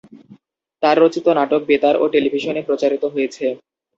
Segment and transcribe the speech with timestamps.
[0.83, 3.45] তার রচিত নাটক বেতার ও টেলিভিশনে প্রচারিত হয়েছে।